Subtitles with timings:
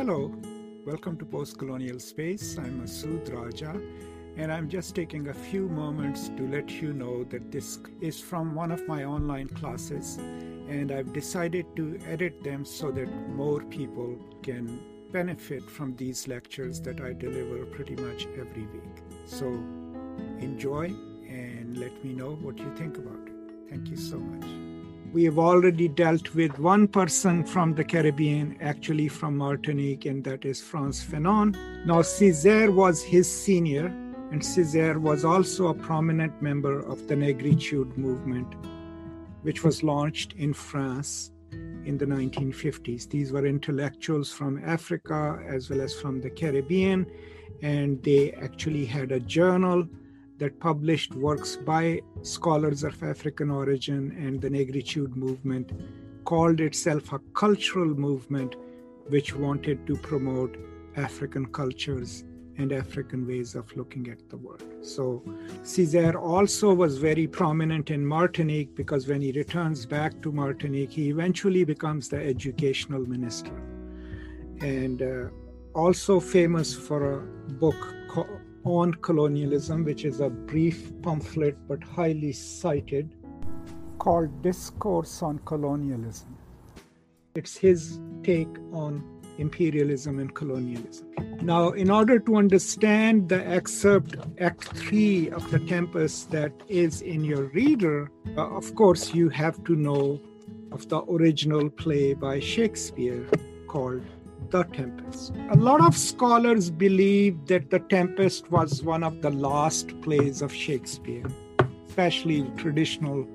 [0.00, 0.34] Hello,
[0.86, 2.56] welcome to Post Colonial Space.
[2.56, 3.78] I'm Masood Raja,
[4.38, 8.54] and I'm just taking a few moments to let you know that this is from
[8.54, 14.18] one of my online classes, and I've decided to edit them so that more people
[14.42, 14.80] can
[15.12, 19.02] benefit from these lectures that I deliver pretty much every week.
[19.26, 19.48] So
[20.38, 20.94] enjoy
[21.28, 23.34] and let me know what you think about it.
[23.68, 24.69] Thank you so much.
[25.12, 30.44] We have already dealt with one person from the Caribbean, actually from Martinique, and that
[30.44, 31.56] is Frantz Fanon.
[31.84, 33.86] Now, Césaire was his senior,
[34.30, 38.54] and Césaire was also a prominent member of the Negritude movement,
[39.42, 41.32] which was launched in France
[41.84, 43.10] in the 1950s.
[43.10, 47.04] These were intellectuals from Africa as well as from the Caribbean,
[47.62, 49.88] and they actually had a journal
[50.40, 55.70] that published works by scholars of African origin and the Negritude movement,
[56.24, 58.56] called itself a cultural movement
[59.08, 60.56] which wanted to promote
[60.96, 62.24] African cultures
[62.56, 64.64] and African ways of looking at the world.
[64.82, 65.22] So
[65.62, 71.08] Césaire also was very prominent in Martinique because when he returns back to Martinique, he
[71.10, 73.56] eventually becomes the educational minister.
[74.60, 75.28] And uh,
[75.74, 77.76] also famous for a book
[78.64, 83.14] on colonialism, which is a brief pamphlet but highly cited,
[83.98, 86.36] called Discourse on Colonialism.
[87.34, 91.08] It's his take on imperialism and colonialism.
[91.42, 97.24] Now, in order to understand the excerpt, Act 3 of The Tempest, that is in
[97.24, 100.20] your reader, uh, of course, you have to know
[100.70, 103.26] of the original play by Shakespeare
[103.66, 104.02] called
[104.50, 105.32] The Tempest.
[105.50, 110.52] A lot of scholars believe that The Tempest was one of the last plays of
[110.52, 111.24] Shakespeare,
[111.86, 113.26] especially traditional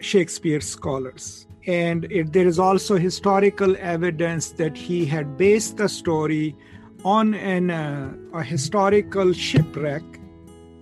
[0.00, 1.46] Shakespeare scholars.
[1.66, 6.56] And it, there is also historical evidence that he had based the story
[7.04, 10.02] on an, uh, a historical shipwreck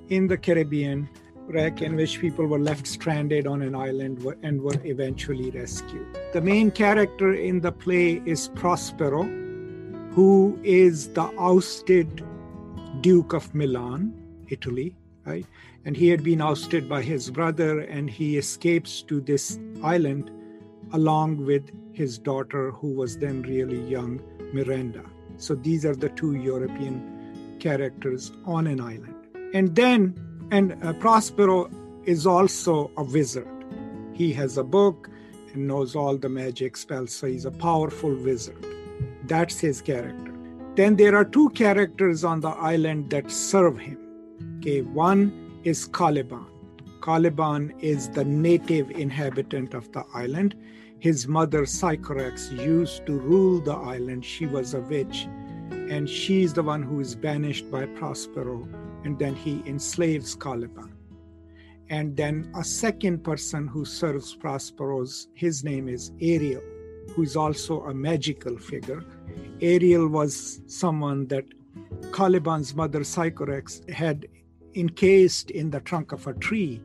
[0.09, 1.09] in the Caribbean,
[1.49, 6.07] wreck in which people were left stranded on an island and were eventually rescued.
[6.33, 9.46] The main character in the play is Prospero,
[10.17, 12.25] who is the ousted
[13.03, 14.15] Duke of Milan,
[14.49, 14.97] Italy,
[15.27, 15.45] right?
[15.85, 20.31] And he had been ousted by his brother, and he escapes to this island
[20.95, 24.23] along with his daughter, who was then really young,
[24.55, 25.05] Miranda.
[25.37, 29.17] So these are the two European characters on an island.
[29.53, 30.15] And then,
[30.51, 31.71] and uh, Prospero
[32.05, 33.67] is also a wizard.
[34.15, 35.11] He has a book
[35.53, 38.65] and knows all the magic spells, so he's a powerful wizard.
[39.29, 40.33] That's his character.
[40.77, 43.99] Then there are two characters on the island that serve him.
[44.59, 46.47] Okay, one is Caliban.
[47.03, 50.55] Caliban is the native inhabitant of the island,
[50.99, 54.25] his mother, Sycorax, used to rule the island.
[54.25, 55.29] She was a witch,
[55.71, 58.69] and she's the one who is banished by Prospero,
[59.05, 60.93] and then he enslaves Caliban.
[61.89, 66.63] And then a second person who serves Prospero's, his name is Ariel,
[67.13, 69.05] who is also a magical figure.
[69.61, 71.45] Ariel was someone that
[72.13, 74.27] Caliban's mother, Sycorax, had
[74.75, 76.83] encased in the trunk of a tree,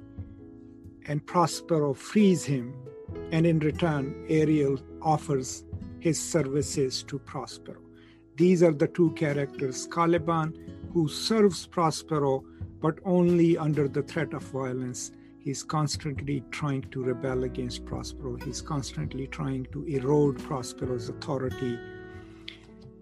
[1.08, 2.74] and Prospero frees him
[3.32, 5.64] and in return, Ariel offers
[6.00, 7.80] his services to Prospero.
[8.36, 10.54] These are the two characters Caliban,
[10.94, 12.44] who serves Prospero,
[12.82, 15.12] but only under the threat of violence.
[15.44, 18.36] He's constantly trying to rebel against Prospero.
[18.46, 21.80] He's constantly trying to erode Prospero's authority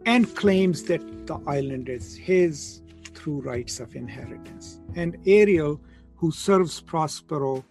[0.06, 2.82] and claims that the island is his
[3.14, 4.80] through rights of inheritance.
[4.96, 5.82] And Ariel,
[6.16, 7.66] who serves Prospero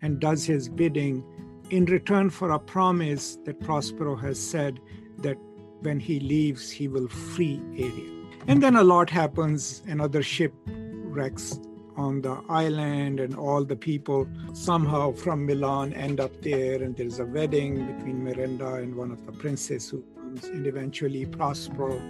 [0.00, 1.24] and does his bidding,
[1.70, 4.80] in return for a promise that Prospero has said
[5.18, 5.38] that
[5.82, 8.26] when he leaves, he will free Ariel.
[8.48, 11.60] And then a lot happens, another ship wrecks
[11.96, 17.18] on the island, and all the people somehow from Milan end up there, and there's
[17.18, 22.00] a wedding between Miranda and one of the princes who comes, and eventually Prospero,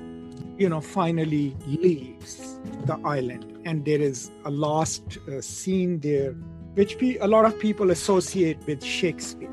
[0.56, 3.60] you know, finally leaves the island.
[3.64, 6.34] And there is a last uh, scene there
[6.74, 9.50] which a lot of people associate with Shakespeare,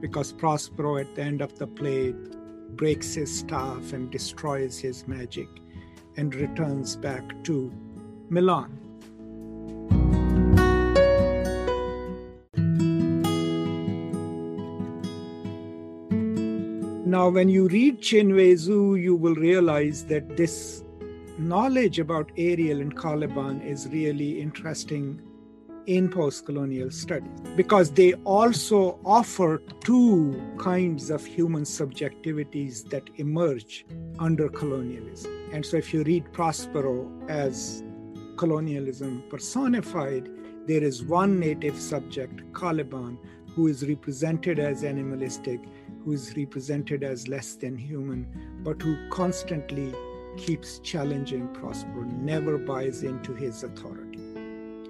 [0.00, 2.14] because Prospero at the end of the play
[2.70, 5.48] breaks his staff and destroys his magic
[6.16, 7.70] and returns back to
[8.30, 8.78] Milan.
[17.18, 20.84] Now, when you read Chinweizu, you will realize that this
[21.36, 25.20] knowledge about Ariel and Caliban is really interesting
[25.86, 33.84] in post-colonial studies because they also offer two kinds of human subjectivities that emerge
[34.20, 35.32] under colonialism.
[35.52, 37.82] And so if you read Prospero as
[38.36, 40.30] colonialism personified,
[40.68, 43.18] there is one native subject, Caliban,
[43.56, 45.58] who is represented as animalistic,
[46.04, 48.26] who is represented as less than human,
[48.62, 49.94] but who constantly
[50.36, 54.18] keeps challenging Prospero, never buys into his authority.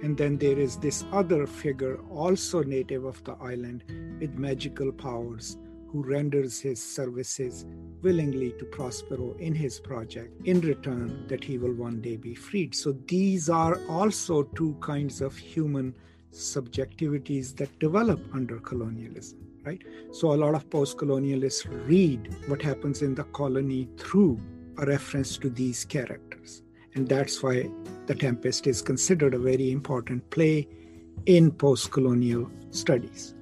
[0.02, 3.84] And then there is this other figure, also native of the island,
[4.20, 5.56] with magical powers,
[5.88, 7.64] who renders his services
[8.02, 12.74] willingly to Prospero in his project in return that he will one day be freed.
[12.74, 15.94] So these are also two kinds of human
[16.30, 19.82] subjectivities that develop under colonialism, right?
[20.12, 24.40] So a lot of post colonialists read what happens in the colony through
[24.78, 26.62] a reference to these characters.
[26.94, 27.70] And that's why
[28.06, 30.68] The Tempest is considered a very important play
[31.26, 33.34] in post colonial studies.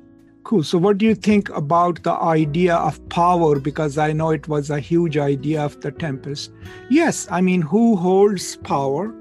[0.43, 0.62] Cool.
[0.62, 3.58] So, what do you think about the idea of power?
[3.58, 6.52] Because I know it was a huge idea of The Tempest.
[6.88, 9.14] Yes, I mean, who holds power?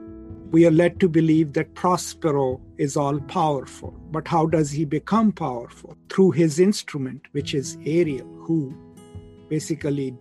[0.52, 3.92] We are led to believe that Prospero is all powerful.
[4.12, 5.98] But how does he become powerful?
[6.10, 8.74] Through his instrument, which is Ariel, who
[9.50, 10.16] basically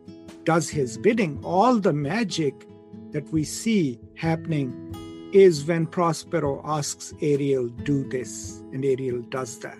[0.45, 1.39] does his bidding.
[1.45, 2.67] All the magic
[3.13, 9.79] that we see happening is when Prospero asks Ariel, do this, and Ariel does that,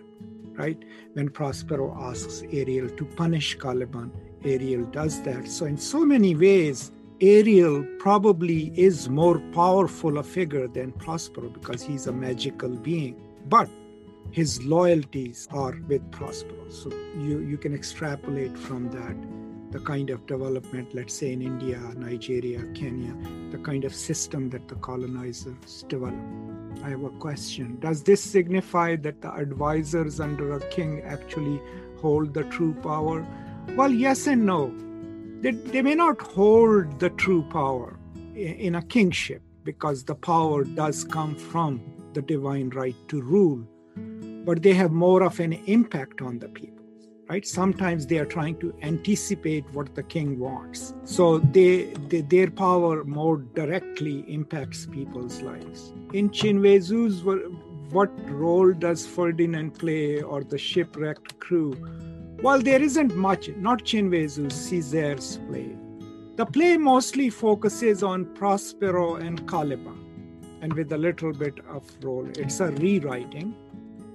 [0.53, 0.83] right?
[1.13, 4.13] When Prospero asks Ariel to punish Caliban,
[4.45, 5.49] Ariel does that.
[5.49, 11.83] So, in so many ways, Ariel probably is more powerful a figure than Prospero because
[11.83, 13.15] he's a magical being.
[13.49, 13.69] But
[14.33, 16.69] his loyalties are with Prospero.
[16.71, 19.17] So you, you can extrapolate from that
[19.71, 23.15] the kind of development, let's say in India, Nigeria, Kenya,
[23.51, 26.19] the kind of system that the colonizers developed.
[26.83, 27.79] I have a question.
[27.81, 31.61] Does this signify that the advisors under a king actually
[32.01, 33.27] hold the true power?
[33.77, 34.75] Well, yes and no.
[35.45, 37.99] They, they may not hold the true power
[38.35, 41.83] in a kingship because the power does come from
[42.15, 43.63] the divine right to rule,
[44.47, 46.75] but they have more of an impact on the people
[47.31, 47.47] right?
[47.47, 50.93] Sometimes they are trying to anticipate what the king wants.
[51.05, 55.95] So they, they, their power more directly impacts people's lives.
[56.13, 57.25] In Chinweizu's
[57.95, 61.73] what role does ferdinand play or the shipwrecked crew
[62.47, 65.69] well there isn't much not Chinweizu's Césaire's play
[66.37, 70.01] the play mostly focuses on prospero and caliban
[70.63, 73.55] and with a little bit of role it's a rewriting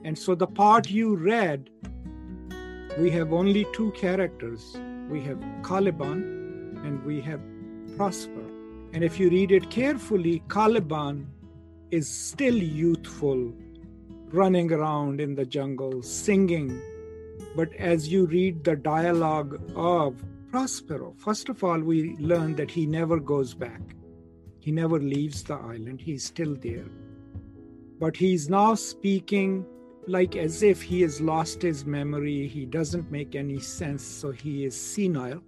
[0.03, 1.69] and so the part you read
[2.97, 4.75] we have only two characters
[5.09, 6.21] we have Caliban
[6.85, 7.41] and we have
[7.97, 8.45] Prospero.
[8.93, 11.27] And if you read it carefully, Caliban
[11.91, 13.51] is still youthful,
[14.31, 16.79] running around in the jungle, singing.
[17.55, 22.85] But as you read the dialogue of Prospero, first of all, we learn that he
[22.85, 23.81] never goes back.
[24.59, 26.85] He never leaves the island, he's still there.
[27.99, 29.65] But he's now speaking
[30.07, 34.65] like as if he has lost his memory, he doesn't make any sense, so he
[34.65, 35.41] is senile,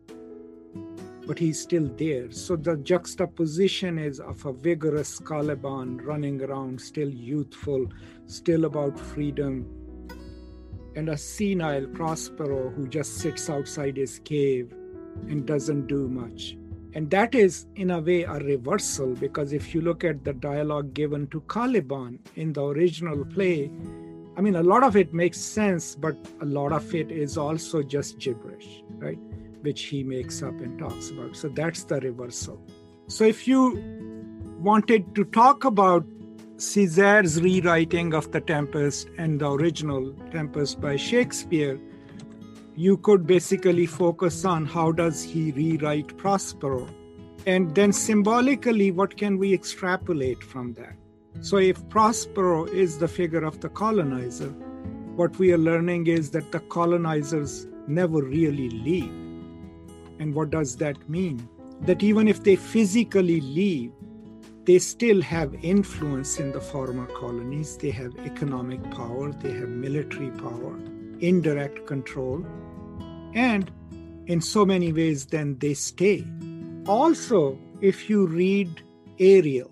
[1.25, 2.31] but he's still there.
[2.31, 7.87] So the juxtaposition is of a vigorous Caliban running around, still youthful,
[8.28, 9.66] still about freedom,
[10.95, 14.74] and a senile Prospero who just sits outside his cave
[15.28, 16.57] and doesn't do much.
[16.94, 20.94] And that is, in a way, a reversal because if you look at the dialogue
[20.94, 23.71] given to Caliban in the original play,
[24.38, 27.81] I mean, a lot of it makes sense, but a lot of it is also
[27.81, 29.19] just gibberish, right?
[29.62, 31.36] Which he makes up and talks about.
[31.36, 32.62] So that's the reversal.
[33.07, 33.81] So if you
[34.60, 36.06] wanted to talk about
[36.61, 41.80] Césaire's rewriting of The Tempest and the original Tempest by Shakespeare,
[42.75, 46.87] you could basically focus on how does he rewrite Prospero
[47.45, 50.95] and then symbolically what can we extrapolate from that
[51.39, 54.49] so, if Prospero is the figure of the colonizer,
[55.15, 59.11] what we are learning is that the colonizers never really leave.
[60.19, 61.47] And what does that mean?
[61.81, 63.91] That even if they physically leave,
[64.65, 67.77] they still have influence in the former colonies.
[67.77, 70.80] They have economic power, they have military power,
[71.19, 72.45] indirect control,
[73.33, 73.71] and
[74.27, 76.25] in so many ways, then they stay.
[76.87, 78.81] Also, if you read
[79.19, 79.69] Ariel,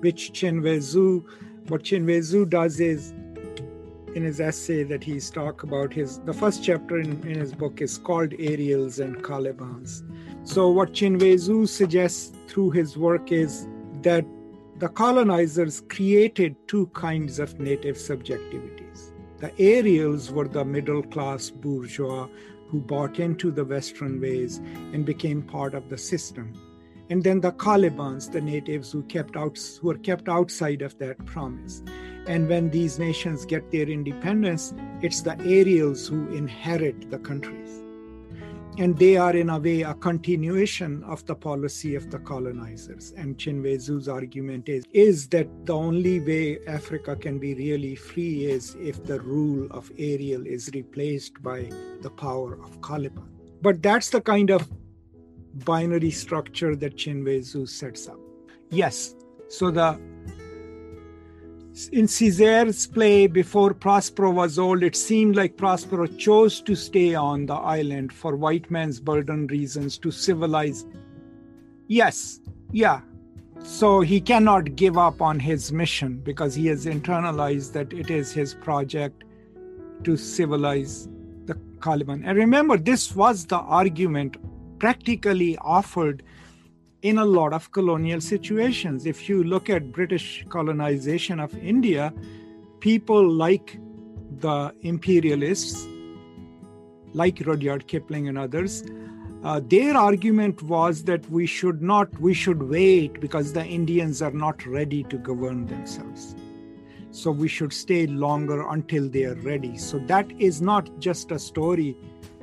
[0.00, 1.24] which Chinweizu,
[1.68, 3.12] what Chinweizu does is,
[4.14, 7.82] in his essay that he's talk about his, the first chapter in, in his book
[7.82, 10.02] is called Ariels and Calibans.
[10.48, 13.66] So what Chinweizu suggests through his work is
[14.06, 14.24] that
[14.78, 19.10] the colonizers created two kinds of native subjectivities.
[19.38, 22.28] The Ariels were the middle class bourgeois
[22.68, 24.58] who bought into the Western ways
[24.92, 26.52] and became part of the system.
[27.10, 31.24] And then the Calibans, the natives who kept out, who were kept outside of that
[31.26, 31.82] promise.
[32.28, 34.72] And when these nations get their independence,
[35.02, 37.82] it's the Ariels who inherit the countries.
[38.78, 43.14] And they are, in a way, a continuation of the policy of the colonizers.
[43.16, 48.76] And Chinweizu's argument is, is that the only way Africa can be really free is
[48.78, 51.70] if the rule of Ariel is replaced by
[52.02, 53.28] the power of Caliban.
[53.62, 54.68] But that's the kind of
[55.64, 58.20] binary structure that Chinwe Zhu sets up.
[58.70, 59.14] Yes,
[59.48, 59.98] so the
[61.92, 67.44] in Césaire's play, before Prospero was old, it seemed like Prospero chose to stay on
[67.44, 70.86] the island for white man's burden reasons to civilize.
[71.86, 72.40] Yes,
[72.72, 73.02] yeah.
[73.62, 78.32] So he cannot give up on his mission because he has internalized that it is
[78.32, 79.24] his project
[80.04, 81.08] to civilize
[81.44, 82.24] the Caliban.
[82.24, 84.36] And remember, this was the argument
[84.78, 86.22] practically offered
[87.08, 89.06] in a lot of colonial situations.
[89.06, 92.12] If you look at British colonization of India,
[92.80, 93.78] people like
[94.40, 95.86] the imperialists,
[97.12, 98.82] like Rudyard Kipling and others,
[99.44, 104.32] uh, their argument was that we should not, we should wait because the Indians are
[104.32, 106.34] not ready to govern themselves.
[107.12, 109.78] So we should stay longer until they are ready.
[109.78, 111.96] So that is not just a story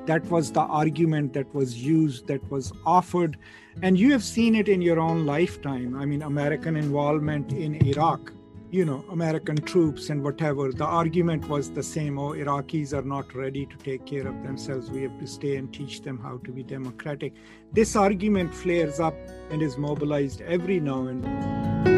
[0.06, 3.38] that was the argument that was used, that was offered.
[3.82, 5.96] And you have seen it in your own lifetime.
[5.96, 8.32] I mean, American involvement in Iraq,
[8.70, 10.72] you know, American troops and whatever.
[10.72, 14.90] The argument was the same oh, Iraqis are not ready to take care of themselves.
[14.90, 17.34] We have to stay and teach them how to be democratic.
[17.72, 19.16] This argument flares up
[19.52, 21.93] and is mobilized every now and then.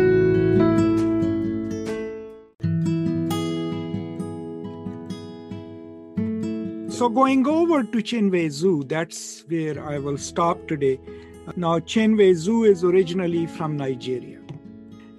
[6.95, 10.97] So going over to Chinweizu, that's where I will stop today.
[11.57, 14.39] Now Chinwe Zhu is originally from Nigeria.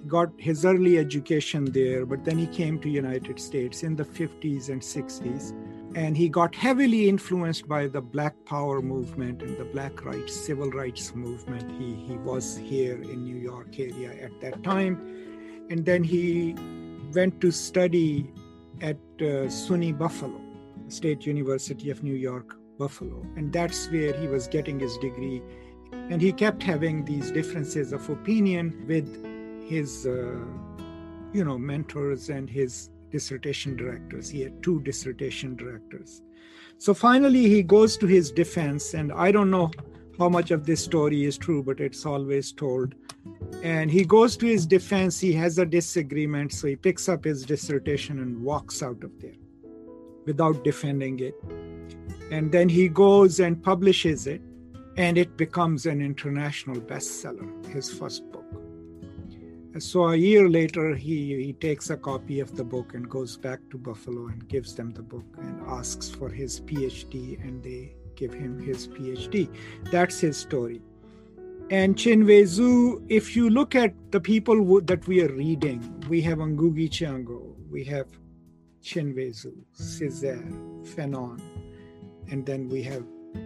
[0.01, 4.03] He got his early education there, but then he came to United States in the
[4.03, 5.53] 50s and 60s.
[5.95, 10.71] And he got heavily influenced by the Black Power movement and the Black rights, civil
[10.71, 11.71] rights movement.
[11.79, 14.95] He, he was here in New York area at that time.
[15.69, 16.55] And then he
[17.13, 18.31] went to study
[18.81, 20.46] at uh, SUNY Buffalo
[20.89, 23.25] State University of New York, Buffalo.
[23.35, 25.41] And that's where he was getting his degree.
[25.91, 29.07] And he kept having these differences of opinion with
[29.67, 30.39] his, uh,
[31.33, 34.29] you know, mentors and his dissertation directors.
[34.29, 36.21] He had two dissertation directors.
[36.77, 39.71] So finally, he goes to his defense, and I don't know
[40.19, 42.95] how much of this story is true, but it's always told.
[43.63, 47.43] And he goes to his defense, he has a disagreement, so he picks up his
[47.43, 49.33] dissertation and walks out of there
[50.27, 51.35] without defending it.
[52.29, 54.41] And then he goes and publishes it,
[54.97, 58.45] and it becomes an international bestseller, his first book.
[59.79, 63.59] So a year later, he, he takes a copy of the book and goes back
[63.69, 68.33] to Buffalo and gives them the book and asks for his PhD, and they give
[68.33, 69.47] him his PhD.
[69.91, 70.81] That's his story.
[71.69, 75.79] And Chinweizu, if you look at the people that we are reading,
[76.09, 78.07] we have Ngugi Thiong'o, we have
[78.87, 80.49] Chinweizu, Césaire,
[80.95, 81.41] Fanon,
[82.31, 83.03] and then we have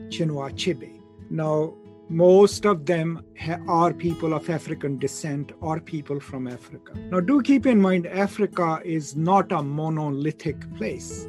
[0.09, 1.01] Chinua Achebe.
[1.31, 1.73] Now,
[2.09, 6.93] most of them ha- are people of African descent or people from Africa.
[7.09, 11.27] Now, do keep in mind, Africa is not a monolithic place.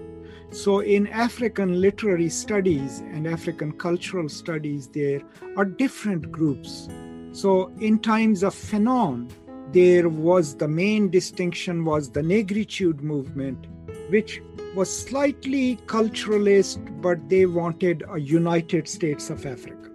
[0.50, 5.22] So, in African literary studies and African cultural studies, there
[5.56, 6.90] are different groups.
[7.32, 9.30] So, in times of Fanon,
[9.72, 13.68] there was the main distinction was the negritude movement
[14.12, 14.42] which
[14.74, 19.88] was slightly culturalist, but they wanted a United States of Africa.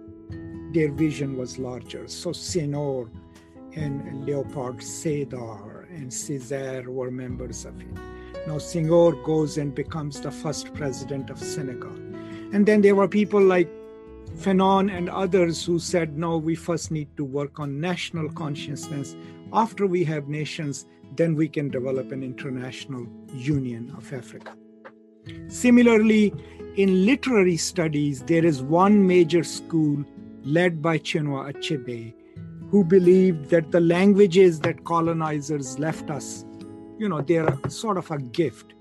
[0.72, 2.08] Their vision was larger.
[2.08, 3.08] So Senghor
[3.76, 7.94] and Leopold Sédar and Césaire were members of it.
[8.48, 11.94] Now Senghor goes and becomes the first president of Senegal.
[12.52, 13.68] And then there were people like
[14.36, 19.14] Fanon and others who said, no, we first need to work on national consciousness.
[19.52, 20.86] After we have nations,
[21.16, 24.54] then we can develop an international union of Africa.
[25.48, 26.32] Similarly,
[26.76, 30.04] in literary studies, there is one major school
[30.42, 32.14] led by Chinua Achebe
[32.70, 36.44] who believed that the languages that colonizers left us,
[36.98, 38.74] you know, they're sort of a gift,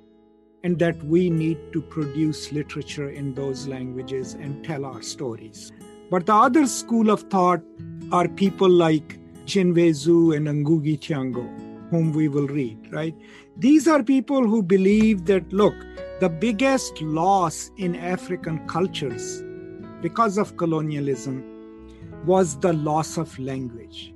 [0.64, 5.72] and that we need to produce literature in those languages and tell our stories.
[6.10, 7.62] But the other school of thought
[8.12, 13.16] are people like Chinweizu and Ngugi Thiong'o, whom we will read, right?
[13.58, 15.74] These are people who believe that, look,
[16.20, 19.44] the biggest loss in African cultures
[20.02, 21.44] because of colonialism
[22.26, 24.14] was the loss of language.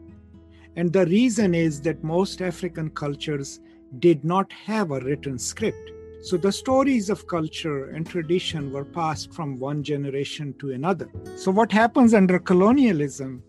[0.76, 3.62] And the reason is that most African cultures
[4.00, 5.92] did not have a written script.
[6.24, 11.10] So the stories of culture and tradition were passed from one generation to another.
[11.36, 13.44] So, what happens under colonialism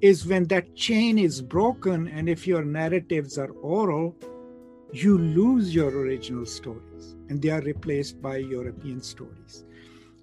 [0.00, 4.14] is when that chain is broken, and if your narratives are oral,
[4.92, 9.64] you lose your original stories and they are replaced by European stories.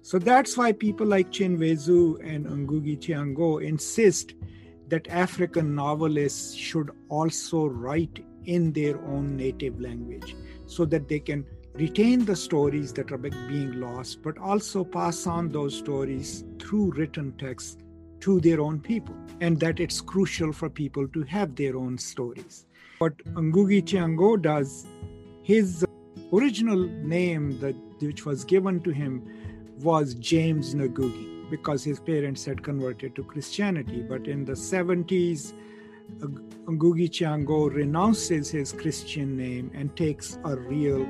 [0.02, 4.34] So that's why people like Chinweizu and Ngugi Thiong'o insist
[4.88, 11.44] that African novelists should also write in their own native language so that they can
[11.74, 17.32] retain the stories that are being lost, but also pass on those stories through written
[17.38, 17.83] text
[18.24, 22.66] to their own people, and that it's crucial for people to have their own stories.
[22.98, 24.86] What Ngugi Thiong'o does,
[25.42, 25.84] his
[26.32, 29.22] original name that which was given to him
[29.80, 34.02] was James Ngugi because his parents had converted to Christianity.
[34.02, 35.52] But in the 70s,
[36.66, 41.06] Ngugi Thiong'o renounces his Christian name and takes a real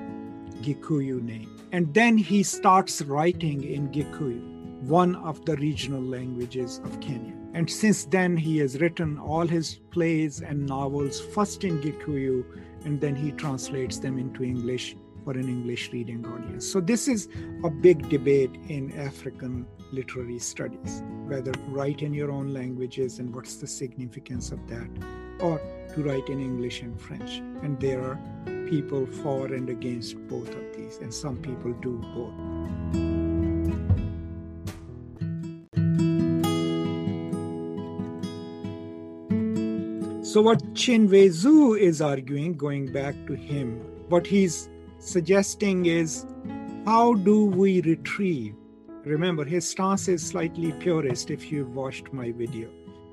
[0.62, 1.50] Gikuyu name.
[1.72, 4.53] And then he starts writing in Gikuyu,
[4.88, 7.32] one of the regional languages of Kenya.
[7.54, 12.44] And since then, he has written all his plays and novels first in Gikuyu,
[12.84, 16.66] and then he translates them into English for an English reading audience.
[16.66, 17.28] So, this is
[17.64, 23.56] a big debate in African literary studies whether write in your own languages and what's
[23.56, 24.88] the significance of that,
[25.40, 25.58] or
[25.94, 27.38] to write in English and French.
[27.62, 28.18] And there are
[28.68, 33.23] people for and against both of these, and some people do both.
[40.34, 44.68] So, what Chinweizu is arguing, going back to him, what he's
[44.98, 46.26] suggesting is
[46.84, 48.56] how do we retrieve?
[49.04, 52.68] Remember, his stance is slightly purist if you've watched my video.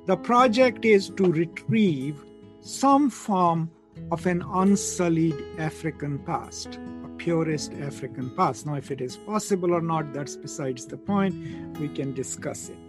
[0.08, 2.24] The project is to retrieve
[2.60, 3.70] some form
[4.12, 8.66] of an unsullied African past, a purist African past.
[8.66, 11.36] Now, if it is possible or not, that's besides the point.
[11.78, 12.80] We can discuss it.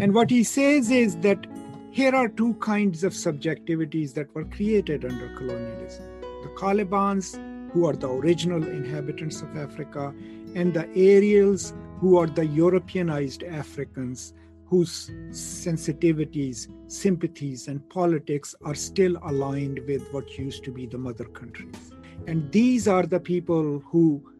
[0.00, 1.46] And what he says is that
[1.94, 6.04] here are two kinds of subjectivities that were created under colonialism
[6.42, 7.28] the Calibans
[7.72, 10.12] who are the original inhabitants of Africa,
[10.56, 14.34] and the Ariels, who are the Europeanized Africans
[14.66, 21.24] whose sensitivities, sympathies, and politics are still aligned with what used to be the mother
[21.26, 21.92] countries.
[22.26, 24.33] And these are the people who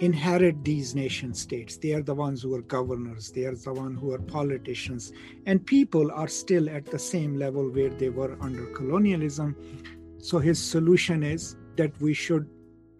[0.00, 1.76] inherit these nation states.
[1.76, 5.12] They are the ones who are governors, they are the ones who are politicians,
[5.46, 9.56] and people are still at the same level where they were under colonialism.
[10.18, 12.48] So his solution is that we should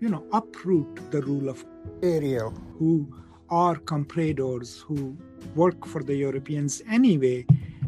[0.00, 1.64] you know, uproot the rule of
[2.02, 3.08] Ariel, who
[3.48, 5.16] are compradors, who
[5.54, 7.46] work for the Europeans anyway,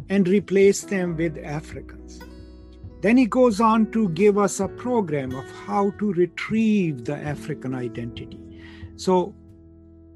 [0.08, 2.20] and replace them with Africans.
[3.00, 7.74] Then he goes on to give us a program of how to retrieve the African
[7.74, 8.40] identity.
[8.98, 9.34] So,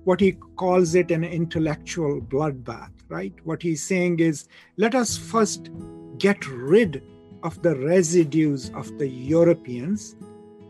[0.05, 3.33] what he calls it an intellectual bloodbath, right?
[3.45, 5.71] What he's saying is let us first
[6.18, 7.03] get rid
[7.42, 10.16] of the residues of the Europeans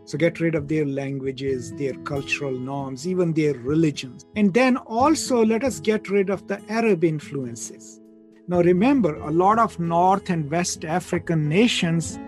[0.05, 4.25] so get rid of their languages, their cultural norms, even their religions.
[4.35, 8.01] And then also let us get rid of the Arab influences.
[8.47, 12.19] Now remember, a lot of North and West African nations,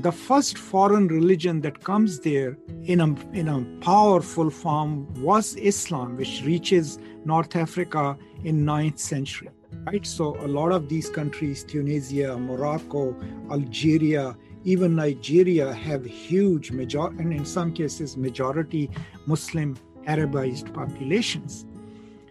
[0.00, 6.16] the first foreign religion that comes there in a, in a powerful form was Islam,
[6.16, 9.50] which reaches North Africa in 9th century.
[9.86, 10.04] Right?
[10.06, 13.16] So a lot of these countries, Tunisia, Morocco,
[13.50, 18.90] Algeria, even Nigeria have huge major and in some cases majority
[19.26, 19.76] Muslim
[20.06, 21.66] Arabized populations.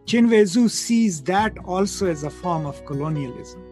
[0.05, 3.62] Chinweizu sees that also as a form of colonialism.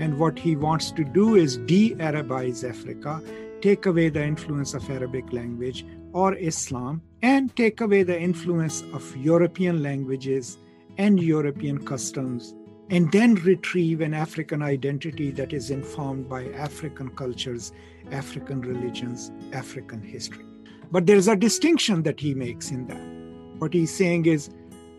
[0.00, 3.22] And what he wants to do is de Arabize Africa,
[3.60, 9.16] take away the influence of Arabic language or Islam, and take away the influence of
[9.16, 10.58] European languages
[10.98, 12.54] and European customs
[12.90, 17.72] and then retrieve an African identity that is informed by African cultures,
[18.10, 20.44] African religions, African history.
[20.90, 23.60] But there's a distinction that he makes in that.
[23.60, 24.50] What he's saying is,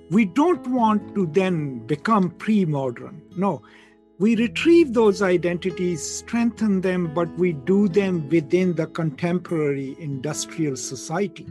[0.10, 3.22] we don't want to then become pre modern.
[3.36, 3.62] No,
[4.22, 11.46] we retrieve those identities, strengthen them, but we do them within the contemporary industrial society.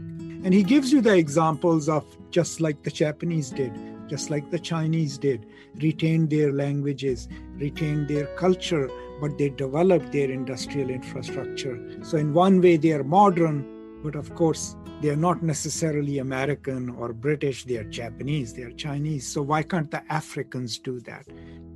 [0.45, 3.77] And he gives you the examples of just like the Japanese did
[4.11, 8.89] just like the Chinese did, retained their languages, retained their culture,
[9.21, 11.79] but they developed their industrial infrastructure.
[12.03, 13.65] So, in one way, they are modern,
[14.03, 18.71] but of course, they are not necessarily American or British, they are Japanese, they are
[18.71, 19.27] Chinese.
[19.27, 21.25] So, why can't the Africans do that?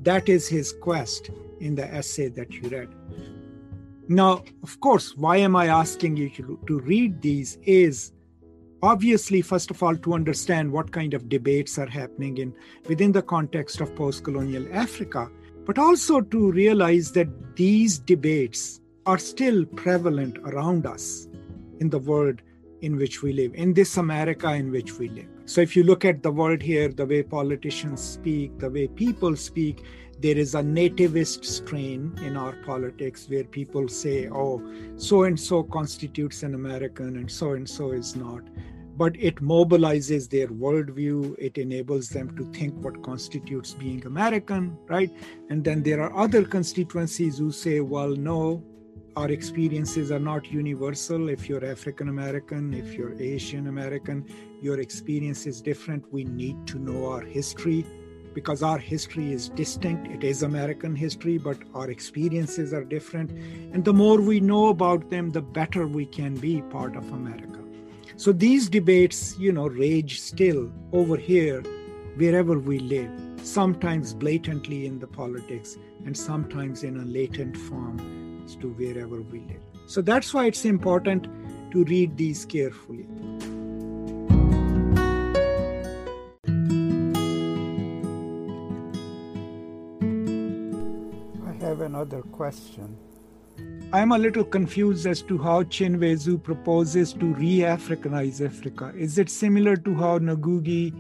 [0.04, 2.90] That is his quest in the essay that you read.
[4.08, 6.30] Now, of course, why am I asking you
[6.68, 7.58] to, read these?
[7.64, 8.12] Is
[8.84, 12.54] obviously first of all to understand what kind of debates are happening in
[12.88, 15.28] within the context of post-colonial africa
[15.66, 21.28] but also to realize that these debates are still prevalent around us
[21.80, 22.42] in the world
[22.82, 26.06] in which we live in this america in which we live so if you look
[26.06, 29.84] at the world here the way politicians speak the way people speak
[30.20, 34.62] there is a nativist strain in our politics where people say, oh,
[34.96, 38.42] so and so constitutes an American and so and so is not
[38.98, 41.36] but it mobilizes their worldview.
[41.38, 45.12] It enables them to think what constitutes being American, right?
[45.50, 48.64] And then there are other constituencies who say, well, no,
[49.18, 51.30] our experiences are not universal.
[51.30, 54.26] If you're African American, if you're Asian American,
[54.62, 56.12] your experience is different.
[56.12, 57.86] We need to know our history
[58.34, 60.12] because our history is distinct.
[60.12, 63.32] It is American history, but our experiences are different.
[63.74, 67.64] And the more we know about them, the better we can be part of America.
[68.18, 71.62] So these debates, you know, rage still over here,
[72.18, 78.70] wherever we live, sometimes blatantly in the politics and sometimes in a latent form to
[78.70, 79.64] wherever we live.
[79.88, 81.28] So that's why it's important
[81.72, 83.08] to read these carefully.
[91.48, 92.98] I have another question.
[93.94, 98.92] I'm a little confused as to how Chinweizu proposes to re Africanize Africa.
[98.96, 100.94] Is it similar to how Ngugi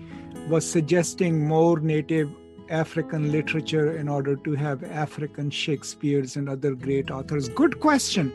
[0.49, 2.29] was suggesting more native
[2.69, 7.49] African literature in order to have African Shakespeare's and other great authors?
[7.49, 8.31] Good question.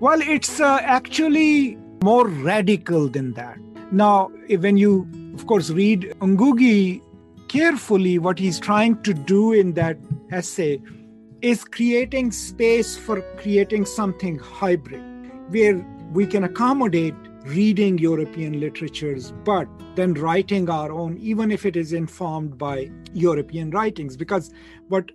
[0.00, 3.58] Well, it's uh, actually more radical than that.
[3.92, 7.00] Now, when you, of course, read Ngugi
[7.48, 9.96] carefully, what he's trying to do in that
[10.32, 10.80] essay
[11.40, 15.02] is creating space for creating something hybrid
[15.50, 15.76] where
[16.12, 21.92] we can accommodate reading European literatures, but then writing our own, even if it is
[21.92, 24.16] informed by European writings.
[24.16, 24.52] Because
[24.88, 25.10] what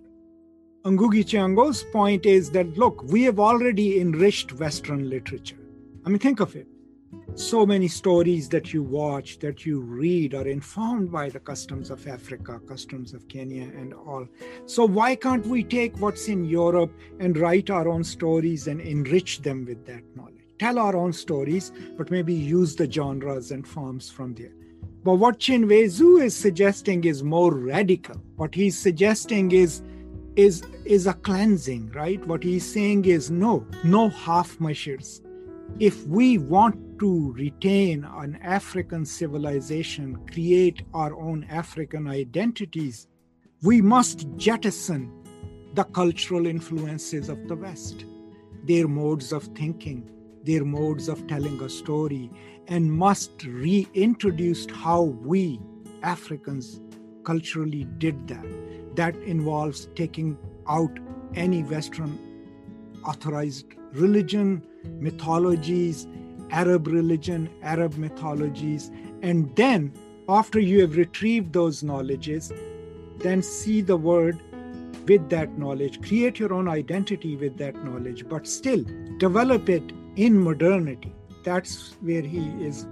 [0.84, 5.58] Ngugi Thiong'o's point is that, look, we have already enriched Western literature.
[6.06, 6.66] I mean, think of it
[7.34, 12.06] so many stories that you watch, that you read, are informed by the customs of
[12.06, 14.26] Africa, customs of Kenya, and all.
[14.66, 19.42] So, why can't we take what's in Europe and write our own stories and enrich
[19.42, 20.39] them with that knowledge?
[20.60, 24.52] Tell our own stories, but maybe use the genres and forms from there.
[25.02, 28.16] But what Chinweizu is suggesting is more radical.
[28.36, 29.80] What he's suggesting is
[30.36, 32.22] is is a cleansing, right?
[32.26, 35.22] What he's saying is no, no half measures.
[35.78, 43.08] If we want to retain an African civilization, create our own African identities,
[43.62, 45.10] we must jettison
[45.72, 48.04] the cultural influences of the West,
[48.64, 50.10] their modes of thinking,
[50.44, 52.30] their modes of telling a story,
[52.68, 55.60] and must reintroduce how we
[56.02, 56.80] Africans
[57.24, 58.96] culturally did that.
[58.96, 60.98] That involves taking out
[61.34, 62.18] any Western
[63.04, 64.62] authorized religion,
[64.98, 66.06] mythologies,
[66.50, 68.90] Arab religion, Arab mythologies,
[69.22, 69.92] and then
[70.28, 72.52] after you have retrieved those knowledges,
[73.18, 74.40] then see the word
[75.06, 78.84] with that knowledge, create your own identity with that knowledge, but still
[79.18, 81.14] develop it in modernity.
[81.44, 82.86] That's where he is.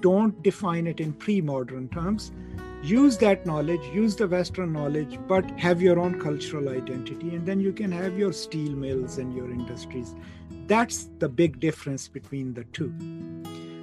[0.00, 2.32] Don't define it in pre modern terms.
[2.82, 7.58] Use that knowledge, use the Western knowledge, but have your own cultural identity, and then
[7.58, 10.14] you can have your steel mills and your industries
[10.66, 12.92] that's the big difference between the two.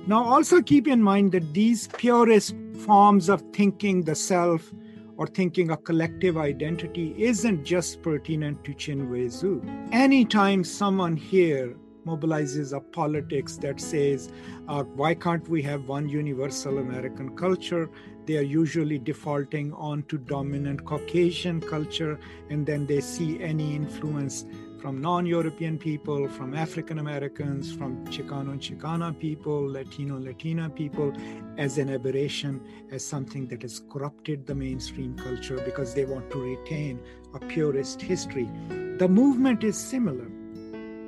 [0.06, 4.74] Now, also keep in mind that these purest forms of thinking the self
[5.16, 9.90] or thinking a collective identity isn't just pertinent to Chinweizu.
[9.94, 14.32] Anytime someone here mobilizes a politics that says,
[14.68, 17.90] uh, why can't we have one universal American culture?
[18.26, 24.46] They are usually defaulting on to dominant Caucasian culture, and then they see any influence
[24.84, 31.14] from non European people, from African Americans, from Chicano and Chicana people, Latino Latina people,
[31.58, 32.60] as an aberration,
[32.92, 37.00] as something that has corrupted the mainstream culture because they want to retain
[37.34, 38.50] a purist history.
[38.98, 40.30] The movement is similar,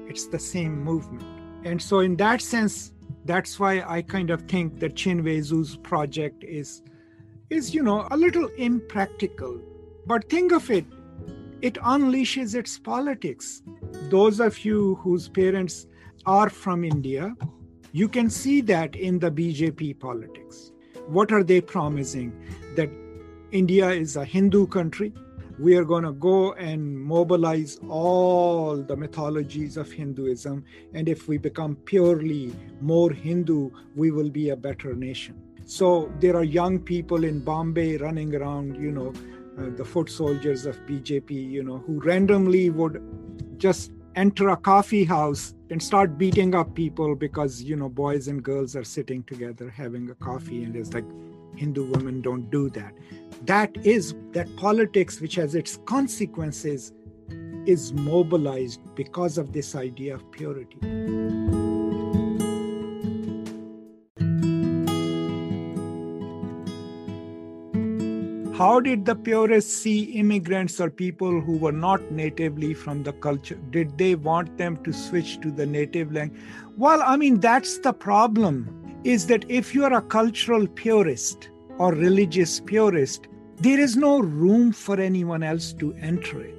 [0.08, 1.24] it's the same movement.
[1.66, 2.92] And so, in that sense,
[3.26, 6.84] that's why I kind of think that Chinweizu's project is,
[7.50, 9.60] is, you know, a little impractical.
[10.06, 10.86] But think of it
[11.62, 13.64] it unleashes its politics.
[14.10, 15.88] Those of you whose parents
[16.26, 17.36] are from India,
[17.92, 20.72] you can see that in the BJP politics.
[21.08, 22.34] What are they promising?
[22.76, 22.92] That
[23.52, 25.14] India is a Hindu country.
[25.58, 30.64] We are going to go and mobilize all the mythologies of Hinduism.
[30.94, 35.42] And if we become purely more Hindu, we will be a better nation.
[35.66, 39.14] So there are young people in Bombay running around, you know,
[39.58, 43.02] uh, the foot soldiers of BJP, you know, who randomly would
[43.58, 48.44] just enter a coffee house and start beating up people because you know boys and
[48.44, 51.06] girls are sitting together having a coffee and it's like
[51.58, 52.94] hindu women don't do that
[53.44, 56.94] that is that politics which has its consequences
[57.66, 60.78] is mobilized because of this idea of purity
[68.58, 73.60] How did the purists see immigrants or people who were not natively from the culture?
[73.70, 76.40] Did they want them to switch to the native language?
[76.78, 82.60] Well, I mean, that's the problem is that if you're a cultural purist or religious
[82.60, 86.56] purist, there is no room for anyone else to enter it.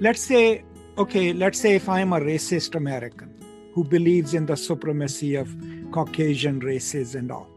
[0.00, 0.64] Let's say,
[0.98, 3.34] okay, let's say if I'm a racist American
[3.74, 5.54] who believes in the supremacy of
[5.92, 7.50] Caucasian races and all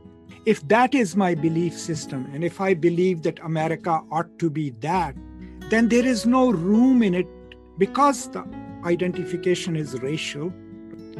[0.45, 4.71] if that is my belief system, and if I believe that America ought to be
[4.81, 5.15] that,
[5.69, 7.27] then there is no room in it
[7.77, 8.45] because the
[8.83, 10.51] identification is racial,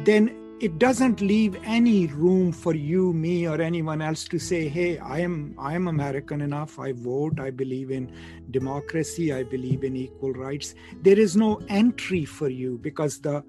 [0.00, 0.28] then
[0.64, 5.18] it doesn't leave any room for you me or anyone else to say hey i
[5.18, 6.78] am i am american enough.
[6.78, 7.40] I vote.
[7.40, 8.10] I believe in
[8.50, 9.32] democracy.
[9.32, 10.74] I believe in equal rights.
[11.02, 13.44] There is no entry for you because the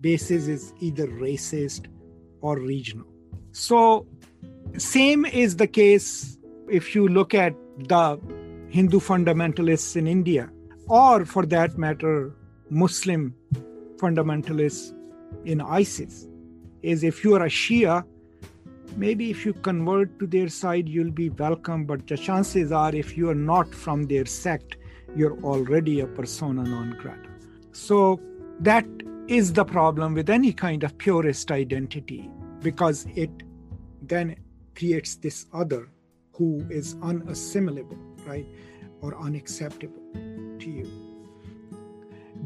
[0.00, 1.86] basis is either racist
[2.40, 3.06] or regional.
[3.52, 4.06] So
[4.76, 8.20] same is the case if you look at the
[8.68, 10.50] Hindu fundamentalists in India,
[10.88, 12.32] or for that matter,
[12.68, 13.34] Muslim
[13.96, 14.94] fundamentalists
[15.44, 16.29] in ISIS.
[16.82, 18.04] Is if you are a Shia,
[18.96, 23.16] maybe if you convert to their side, you'll be welcome, but the chances are if
[23.16, 24.76] you are not from their sect,
[25.14, 27.28] you're already a persona non grata.
[27.72, 28.20] So
[28.60, 28.86] that
[29.28, 32.28] is the problem with any kind of purist identity
[32.60, 33.30] because it
[34.02, 34.36] then
[34.74, 35.88] creates this other
[36.32, 38.46] who is unassimilable, right,
[39.02, 40.02] or unacceptable
[40.58, 41.09] to you.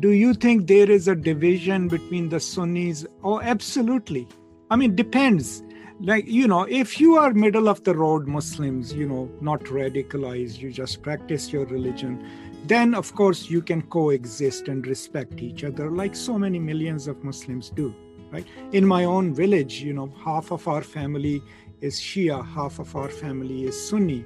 [0.01, 3.07] Do you think there is a division between the Sunnis?
[3.23, 4.27] Oh, absolutely.
[4.71, 5.63] I mean, depends.
[6.01, 10.59] Like, you know, if you are middle of the road Muslims, you know, not radicalized,
[10.59, 12.27] you just practice your religion,
[12.67, 17.23] then of course you can coexist and respect each other like so many millions of
[17.23, 17.95] Muslims do,
[18.33, 18.47] right?
[18.73, 21.41] In my own village, you know, half of our family
[21.81, 24.25] is Shia, half of our family is Sunni,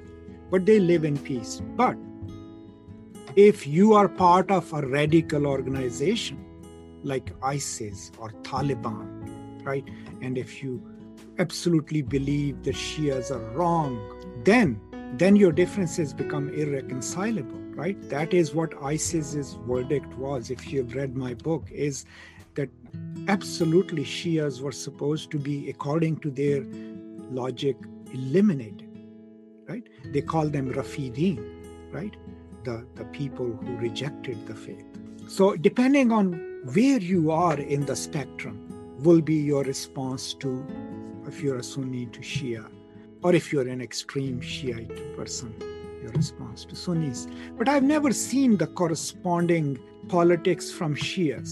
[0.49, 1.61] but they live in peace.
[1.75, 1.95] But
[3.35, 6.43] if you are part of a radical organization
[7.03, 9.87] like ISIS or Taliban, right,
[10.21, 10.81] and if you
[11.37, 13.97] absolutely believe that Shias are wrong,
[14.43, 14.79] then
[15.13, 17.97] then your differences become irreconcilable, right?
[18.09, 20.51] That is what ISIS's verdict was.
[20.51, 22.05] If you've read my book, is
[22.53, 22.69] that
[23.27, 26.63] absolutely Shias were supposed to be, according to their
[27.31, 27.75] logic
[28.13, 28.87] eliminated,
[29.67, 29.87] right?
[30.05, 32.15] They call them Rafidin, right?
[32.69, 34.85] The, the people who rejected the faith.
[35.27, 36.33] So, depending on
[36.73, 38.57] where you are in the spectrum,
[39.07, 40.65] will be your response to
[41.27, 42.65] if you're a Sunni to Shia,
[43.23, 45.53] or if you're an extreme Shiite person,
[46.03, 47.27] your response to Sunnis.
[47.57, 51.51] But I've never seen the corresponding politics from Shias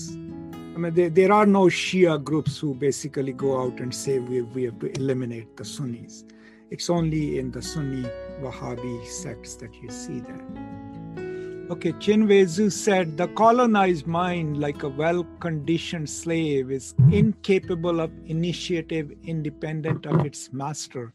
[0.77, 4.43] I mean, there, there are no Shia groups who basically go out and say we,
[4.43, 6.23] we have to eliminate the Sunnis.
[6.69, 8.07] It's only in the Sunni
[8.43, 10.86] Wahhabi sects that you see that.
[11.69, 19.11] Okay, Chinweizu said the colonized mind, like a well conditioned slave, is incapable of initiative
[19.25, 21.11] independent of its master,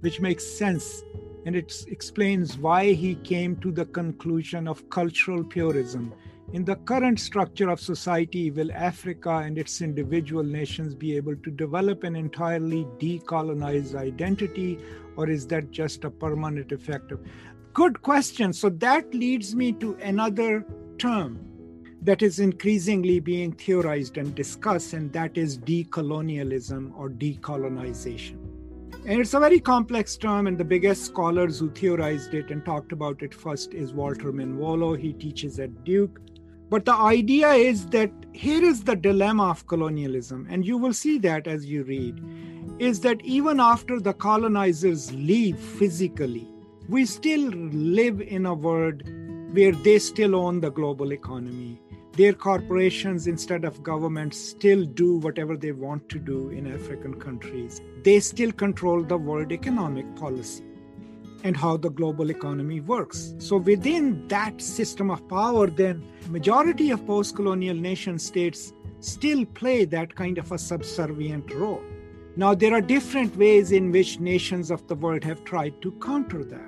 [0.00, 1.02] which makes sense
[1.46, 6.12] and it explains why he came to the conclusion of cultural purism
[6.54, 11.50] in the current structure of society, will Africa and its individual nations be able to
[11.50, 14.78] develop an entirely decolonized identity,
[15.16, 17.20] or is that just a permanent effect of?
[17.78, 18.52] Good question.
[18.52, 20.66] So that leads me to another
[20.98, 21.38] term
[22.02, 28.36] that is increasingly being theorized and discussed, and that is decolonialism or decolonization.
[29.06, 32.90] And it's a very complex term, and the biggest scholars who theorized it and talked
[32.90, 34.98] about it first is Walter Mignolo.
[34.98, 36.18] He teaches at Duke.
[36.70, 41.16] But the idea is that here is the dilemma of colonialism, and you will see
[41.18, 42.20] that as you read,
[42.80, 46.48] is that even after the colonizers leave physically,
[46.88, 49.02] we still live in a world
[49.52, 51.78] where they still own the global economy.
[52.12, 57.82] Their corporations, instead of governments, still do whatever they want to do in African countries.
[58.04, 60.64] They still control the world economic policy
[61.44, 63.34] and how the global economy works.
[63.38, 70.14] So within that system of power, then majority of post-colonial nation states still play that
[70.14, 71.82] kind of a subservient role.
[72.34, 76.42] Now there are different ways in which nations of the world have tried to counter
[76.44, 76.67] that.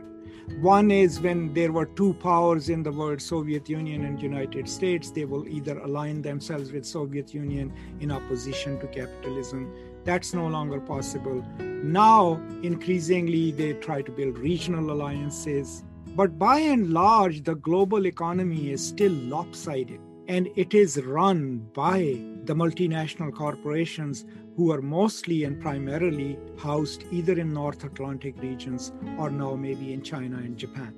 [0.61, 5.11] One is when there were two powers in the world, Soviet Union and United States,
[5.11, 9.73] they will either align themselves with Soviet Union in opposition to capitalism.
[10.05, 11.45] That's no longer possible.
[11.59, 15.85] Now, increasingly, they try to build regional alliances.
[16.17, 20.01] But by and large, the global economy is still lopsided
[20.31, 21.99] and it is run by
[22.45, 24.25] the multinational corporations
[24.57, 30.03] who are mostly and primarily housed either in North Atlantic regions or now maybe in
[30.03, 30.95] China and Japan.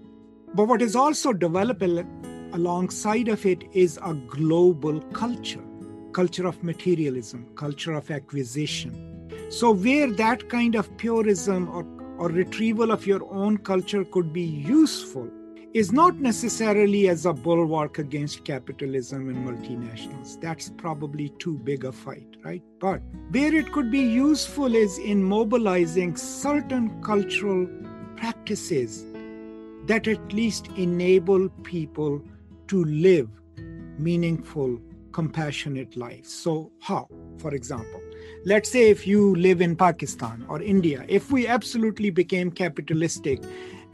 [0.54, 5.64] But what is also developing alongside of it is a global culture,
[6.12, 9.28] culture of materialism, culture of acquisition.
[9.48, 11.86] So where that kind of purism or,
[12.18, 15.30] or retrieval of your own culture could be useful
[15.74, 20.38] is not necessarily as a bulwark against capitalism and multinationals.
[20.38, 22.62] That's probably too big a fight, right?
[22.78, 27.66] But where it could be useful is in mobilizing certain cultural
[28.16, 29.06] practices
[29.86, 32.22] that at least enable people
[32.68, 33.28] to live
[33.98, 34.78] meaningful,
[35.12, 36.32] compassionate lives.
[36.32, 37.08] So, how?
[37.38, 38.00] For example,
[38.44, 43.42] let's say if you live in Pakistan or India, if we absolutely became capitalistic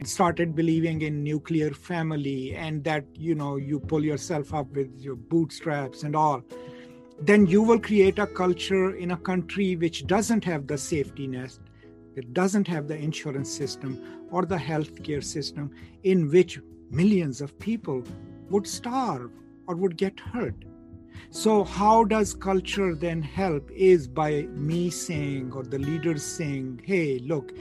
[0.03, 5.15] started believing in nuclear family and that you know you pull yourself up with your
[5.15, 6.41] bootstraps and all
[7.21, 11.57] then you will create a culture in a country which doesn't have the safety net
[12.15, 15.71] it doesn't have the insurance system or the healthcare system
[16.03, 16.59] in which
[16.89, 18.03] millions of people
[18.49, 19.31] would starve
[19.67, 20.65] or would get hurt.
[21.29, 27.19] So how does culture then help is by me saying or the leaders saying hey
[27.19, 27.53] look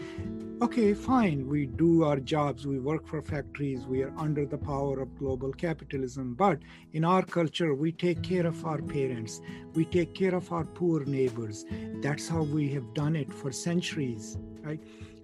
[0.60, 5.00] okay, fine, we do our jobs, we work for factories, we are under the power
[5.00, 6.34] of global capitalism.
[6.34, 6.58] But
[6.92, 9.40] in our culture, we take care of our parents,
[9.74, 11.64] we take care of our poor neighbors.
[12.02, 14.80] That's how we have done it for centuries, right?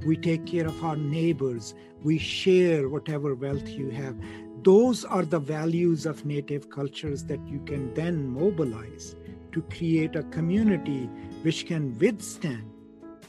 [0.07, 4.17] We take care of our neighbors, we share whatever wealth you have.
[4.63, 9.17] Those are the values of native cultures that you can then mobilize
[9.53, 11.09] to create a community
[11.43, 12.74] which can withstand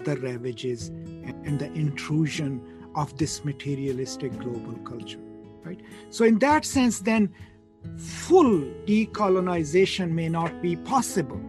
[0.06, 2.62] the ravages and the intrusion
[2.96, 5.20] of this materialistic global culture
[5.66, 5.82] right?
[6.10, 7.34] So in that sense then
[7.98, 11.42] full decolonization may not be possible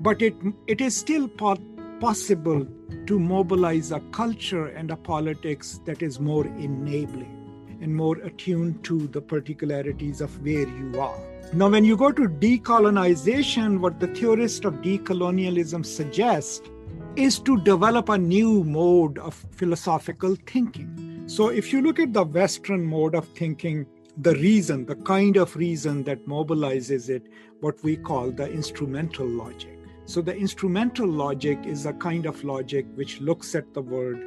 [0.00, 0.34] but it
[0.66, 1.56] it is still po-
[2.00, 2.66] possible
[3.06, 7.38] to mobilize a culture and a politics that is more enabling
[7.80, 11.18] and more attuned to the particularities of where you are.
[11.52, 16.70] Now when you go to decolonization what the theorists of decolonialism suggest
[17.16, 21.24] is to develop a new mode of philosophical thinking.
[21.26, 23.86] So, if you look at the Western mode of thinking,
[24.18, 27.26] the reason, the kind of reason that mobilizes it,
[27.60, 29.78] what we call the instrumental logic.
[30.04, 34.18] So, the instrumental logic is a kind of logic which looks at the world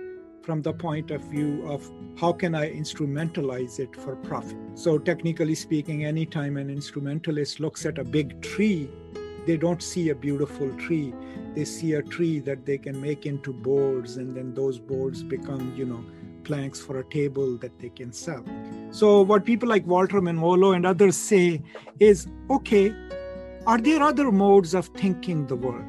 [0.43, 4.57] from the point of view of how can I instrumentalize it for profit.
[4.75, 8.89] So, technically speaking, anytime an instrumentalist looks at a big tree,
[9.45, 11.13] they don't see a beautiful tree.
[11.53, 15.73] They see a tree that they can make into boards and then those boards become
[15.75, 16.03] you know
[16.43, 18.43] planks for a table that they can sell.
[18.91, 21.61] So what people like walter Mignolo and others say
[21.99, 22.93] is okay
[23.67, 25.85] are there other modes of thinking the world?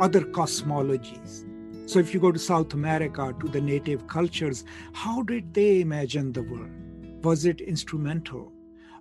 [0.00, 1.46] Other cosmologies?
[1.88, 6.32] So if you go to south america to the native cultures how did they imagine
[6.32, 6.70] the world?
[7.24, 8.52] Was it instrumental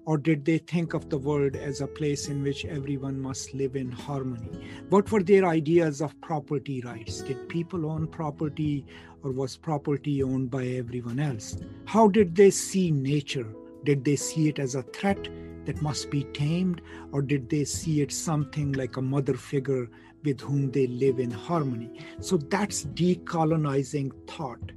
[0.10, 3.76] or did they think of the world as a place in which everyone must live
[3.76, 4.50] in harmony?
[4.90, 7.22] What were their ideas of property rights?
[7.22, 8.88] Did people own property
[9.22, 11.58] or was property owned by everyone else?
[11.86, 13.46] How did they see nature?
[13.84, 15.30] Did they see it as a threat
[15.66, 16.82] that must be tamed,
[17.12, 19.92] or did they see it something like a mother figure
[20.24, 22.04] with whom they live in harmony?
[22.20, 24.72] So that's decolonizing thought,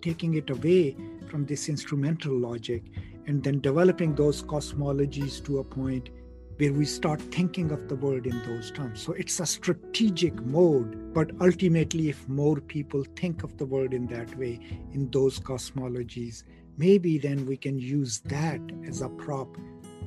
[0.00, 0.96] taking it away
[1.28, 2.84] from this instrumental logic
[3.28, 6.08] and then developing those cosmologies to a point
[6.56, 9.00] where we start thinking of the world in those terms.
[9.00, 14.06] So it's a strategic mode, but ultimately, if more people think of the world in
[14.08, 14.58] that way,
[14.92, 16.42] in those cosmologies,
[16.76, 19.56] maybe then we can use that as a prop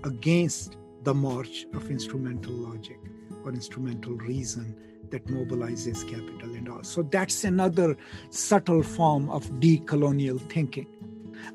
[0.03, 2.99] against the march of instrumental logic
[3.45, 4.76] or instrumental reason
[5.09, 6.84] that mobilizes capital and all.
[6.84, 7.95] So that's another
[8.30, 10.88] subtle form of decolonial thinking.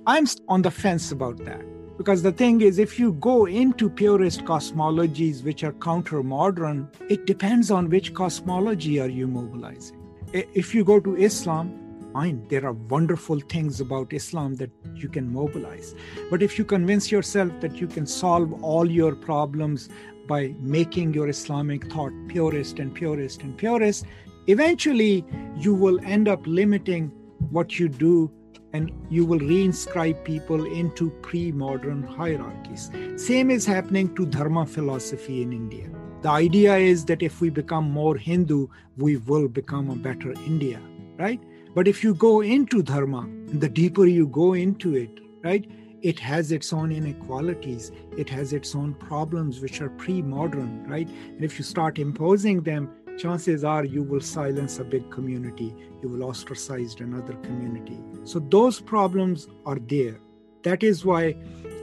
[0.06, 1.64] I'm on the fence about that.
[1.96, 7.26] Because the thing is, if you go into purist cosmologies which are counter modern, it
[7.26, 9.96] depends on which cosmology are you mobilizing.
[10.32, 15.32] If you go to Islam, fine, there are wonderful things about Islam that you can
[15.32, 15.94] mobilize.
[16.30, 19.88] But if you convince yourself that you can solve all your problems
[20.28, 24.04] by making your Islamic thought purist and purist and purist,
[24.48, 25.24] eventually
[25.56, 27.10] you will end up limiting
[27.50, 28.30] what you do
[28.72, 32.90] and you will reinscribe people into pre-modern hierarchies.
[33.16, 35.88] Same is happening to dharma philosophy in india.
[36.22, 40.80] The idea is that if we become more hindu we will become a better india
[41.18, 41.40] right?
[41.74, 43.28] But if you go into dharma
[43.64, 45.70] the deeper you go into it right
[46.02, 51.08] it has its own inequalities it has its own problems which are pre-modern right?
[51.08, 56.08] And if you start imposing them chances are you will silence a big community, you
[56.08, 57.98] will ostracize another community.
[58.24, 60.20] So those problems are there.
[60.62, 61.36] That is why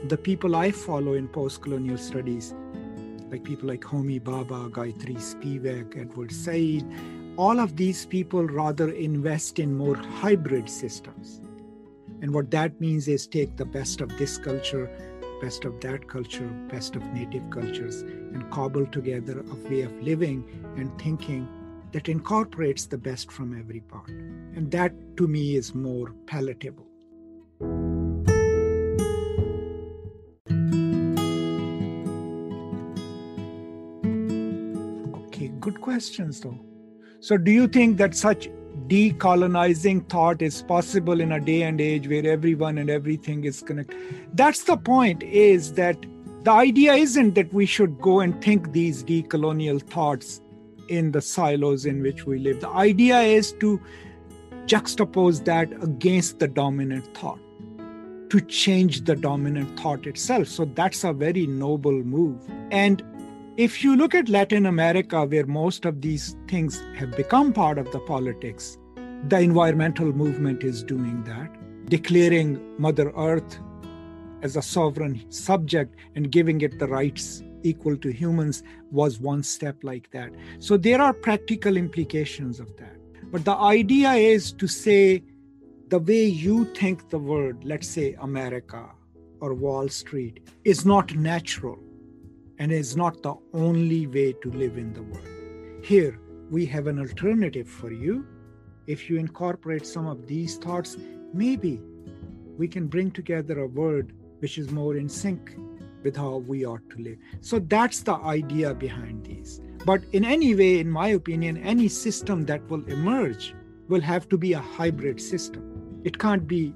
[0.08, 2.54] the people I follow in post colonial studies,
[3.30, 6.84] like people like Homi Bhabha, Gayatri Spivak, Edward Said,
[7.36, 11.40] all of these people rather invest in more hybrid systems.
[12.22, 14.88] And what that means is take the best of this culture
[15.44, 20.42] best of that culture, best of native cultures, and cobble together a way of living
[20.78, 21.46] and thinking
[21.92, 24.08] that incorporates the best from every part.
[24.08, 26.86] And that to me is more palatable.
[35.26, 36.58] Okay, good questions though.
[37.20, 38.48] So, do you think that such
[38.86, 43.96] decolonizing thought is possible in a day and age where everyone and everything is connected.
[44.34, 45.96] That's the point, is that
[46.42, 50.42] the idea isn't that we should go and think these decolonial thoughts
[50.88, 52.60] in the silos in which we live.
[52.60, 53.80] The idea is to
[54.66, 57.38] juxtapose that against the dominant thought,
[58.28, 60.48] to change the dominant thought itself.
[60.48, 62.38] So that's a very noble move.
[62.70, 63.02] And
[63.56, 67.90] if you look at Latin America, where most of these things have become part of
[67.92, 68.78] the politics,
[69.28, 73.60] the environmental movement is doing that, declaring Mother Earth
[74.42, 79.76] as a sovereign subject and giving it the rights equal to humans was one step
[79.84, 80.32] like that.
[80.58, 82.96] So there are practical implications of that.
[83.30, 85.22] But the idea is to say
[85.88, 88.90] the way you think the word, let's say America
[89.38, 91.78] or Wall Street, is not natural
[92.58, 95.28] and is not the only way to live in the world.
[95.84, 96.18] Here,
[96.50, 98.26] we have an alternative for you.
[98.86, 100.96] If you incorporate some of these thoughts,
[101.32, 101.80] maybe
[102.56, 105.56] we can bring together a word which is more in sync
[106.02, 107.18] with how we ought to live.
[107.40, 109.60] So that's the idea behind these.
[109.86, 113.54] But in any way, in my opinion, any system that will emerge
[113.88, 116.00] will have to be a hybrid system.
[116.04, 116.74] It can't be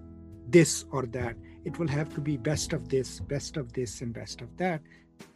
[0.49, 1.37] this or that.
[1.69, 4.81] It will have to be best of this, best of this, and best of that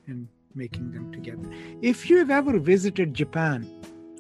[0.06, 1.46] and making them together.
[1.82, 3.68] If you've ever visited Japan,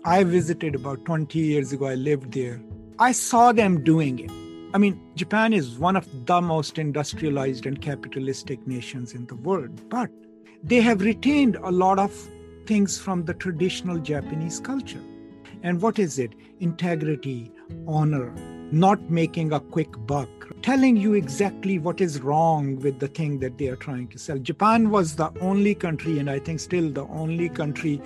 [0.04, 2.60] I visited about 20 years ago, I lived there.
[2.98, 4.30] I saw them doing it.
[4.74, 9.88] I mean, Japan is one of the most industrialized and capitalistic nations in the world,
[9.88, 10.10] but
[10.62, 12.12] they have retained a lot of
[12.66, 15.02] things from the traditional Japanese culture.
[15.62, 16.34] And what is it?
[16.60, 17.50] Integrity,
[17.86, 18.34] honor,
[18.72, 20.28] not making a quick buck,
[20.62, 24.38] telling you exactly what is wrong with the thing that they are trying to sell.
[24.38, 27.96] Japan was the only country, and I think still the only country,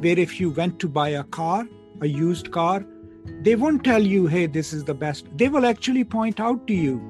[0.00, 1.68] where if you went to buy a car,
[2.00, 2.84] a used car,
[3.42, 5.26] they won't tell you, hey, this is the best.
[5.36, 7.00] They will actually point out to you,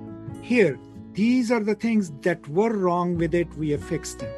[0.43, 0.79] here,
[1.13, 4.33] these are the things that were wrong with it, we have fixed them.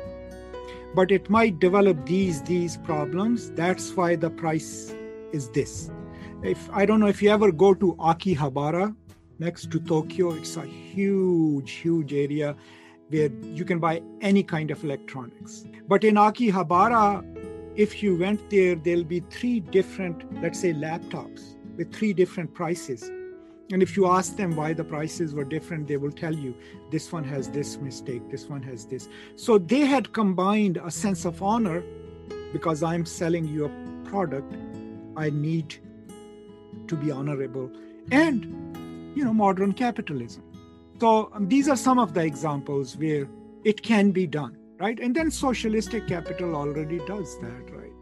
[0.94, 3.50] But it might develop these, these problems.
[3.50, 4.94] That's why the price
[5.32, 5.90] is this
[6.42, 8.94] if I don't know if you ever go to Akihabara
[9.38, 12.54] next to Tokyo, it's a huge, huge area
[13.08, 15.64] where you can buy any kind of electronics.
[15.88, 17.24] But in Akihabara,
[17.74, 23.10] if you went there, there'll be three different, let's say, laptops with three different prices.
[23.70, 26.54] And if you ask them why the prices were different, they will tell you
[26.90, 29.08] this one has this mistake, this one has this.
[29.36, 31.82] So they had combined a sense of honor
[32.52, 34.54] because I'm selling you a product.
[35.16, 35.78] I need
[36.88, 37.70] to be honorable
[38.10, 38.44] and
[39.16, 40.42] you know modern capitalism.
[41.00, 43.28] So um, these are some of the examples where
[43.64, 44.98] it can be done right?
[45.00, 47.92] And then socialistic capital already does that right?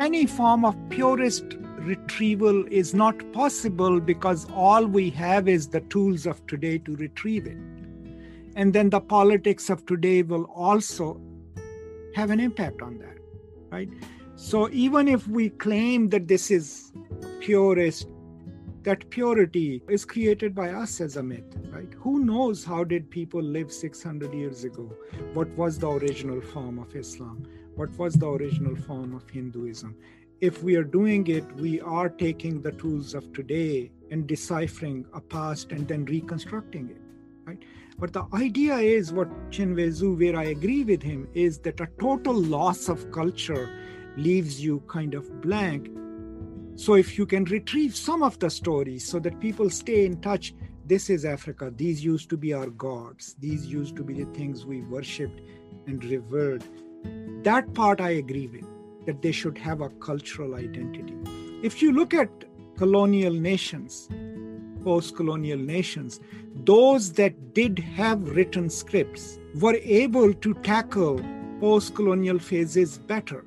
[0.00, 6.26] Any form of purist retrieval is not possible because all we have is the tools
[6.26, 7.58] of today to retrieve it.
[8.56, 11.20] And then the politics of today will also
[12.14, 13.10] have an impact on that
[13.70, 13.88] right?
[14.36, 16.92] So even if we claim that this is
[17.40, 18.08] purist
[18.82, 21.92] that purity is created by us as a myth, right?
[21.98, 24.90] Who knows how did people live 600 years ago?
[25.34, 27.46] What was the original form of Islam?
[27.76, 29.94] What was the original form of Hinduism?
[30.40, 35.20] If we are doing it, we are taking the tools of today and deciphering a
[35.20, 37.02] past and then reconstructing it,
[37.44, 37.62] right?
[37.98, 42.34] But the idea is what Chinweizu where I agree with him, is that a total
[42.34, 43.68] loss of culture
[44.16, 45.90] leaves you kind of blank
[46.80, 50.54] so, if you can retrieve some of the stories so that people stay in touch,
[50.86, 51.70] this is Africa.
[51.76, 55.42] These used to be our gods, these used to be the things we worshipped
[55.86, 56.64] and revered.
[57.44, 58.64] That part I agree with,
[59.04, 61.12] that they should have a cultural identity.
[61.62, 62.30] If you look at
[62.78, 64.08] colonial nations,
[64.82, 66.18] post colonial nations,
[66.64, 71.20] those that did have written scripts were able to tackle
[71.60, 73.44] post colonial phases better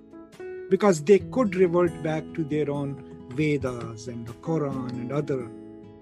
[0.69, 5.49] because they could revert back to their own Vedas and the Quran and other,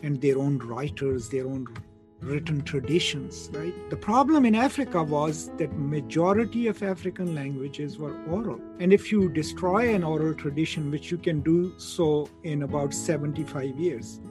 [0.03, 1.67] and their own writers, their own
[2.21, 3.73] written traditions, right?
[3.89, 8.61] The problem in Africa was that majority of African languages were oral.
[8.79, 13.79] And if you destroy an oral tradition, which you can do so in about 75
[13.79, 14.21] years,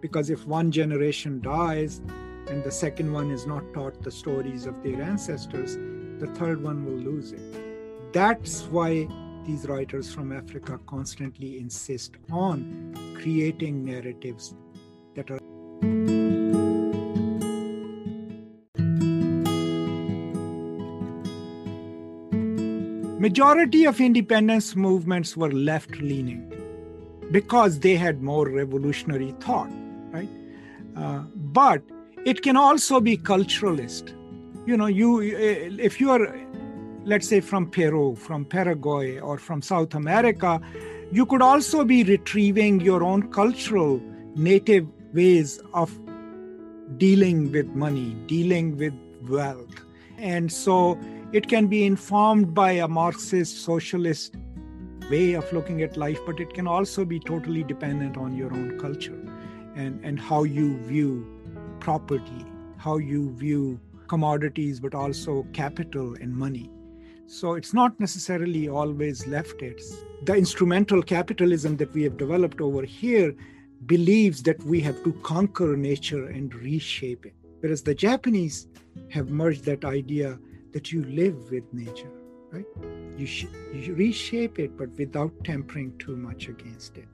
[0.00, 2.00] because if one generation dies
[2.48, 5.76] and the second one is not taught the stories of their ancestors,
[6.18, 8.12] the third one will lose it.
[8.12, 9.08] That's why
[9.44, 14.54] these writers from Africa constantly insist on creating narratives
[15.14, 15.38] that are
[23.20, 26.52] majority of independence movements were left leaning
[27.30, 29.70] because they had more revolutionary thought
[30.14, 30.28] right?
[30.96, 31.82] Uh, but
[32.24, 34.14] it can also be culturalist.
[34.66, 36.24] You know you if you are
[37.04, 40.60] let's say from Peru, from Paraguay, or from South America,
[41.12, 44.00] you could also be retrieving your own cultural
[44.34, 45.96] native ways of
[46.96, 48.94] dealing with money, dealing with
[49.28, 49.74] wealth.
[50.18, 50.98] And so
[51.32, 54.34] it can be informed by a Marxist socialist
[55.10, 58.78] way of looking at life, but it can also be totally dependent on your own
[58.78, 59.20] culture
[59.76, 61.26] and, and how you view
[61.80, 62.46] property,
[62.78, 63.78] how you view
[64.08, 66.70] commodities, but also capital and money.
[67.26, 70.04] So it's not necessarily always leftists.
[70.24, 73.34] The instrumental capitalism that we have developed over here
[73.86, 77.34] believes that we have to conquer nature and reshape it.
[77.60, 78.68] Whereas the Japanese
[79.10, 80.38] have merged that idea
[80.72, 82.10] that you live with nature,
[82.50, 82.66] right?
[83.16, 87.08] You, sh- you reshape it, but without tempering too much against it.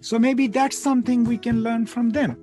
[0.00, 2.36] So maybe that's something we can learn from them,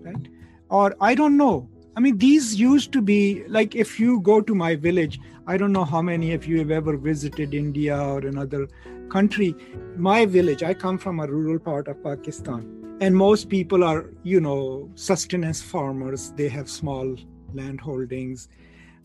[0.00, 0.28] right?
[0.68, 1.68] Or I don't know.
[1.98, 5.18] I mean, these used to be like if you go to my village,
[5.48, 8.68] I don't know how many of you have ever visited India or another
[9.08, 9.56] country.
[9.96, 14.40] My village, I come from a rural part of Pakistan, and most people are, you
[14.40, 16.30] know, sustenance farmers.
[16.36, 17.16] They have small
[17.52, 18.48] land holdings.